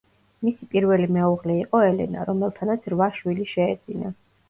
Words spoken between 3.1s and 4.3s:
შვილი შეეძინა.